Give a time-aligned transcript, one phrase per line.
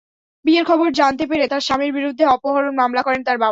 [0.45, 3.49] বিয়ের খবর জানতে পেরে তাঁর স্বামীর বিরুদ্ধে অপহরণ মামলা করেন তাঁর বাবা।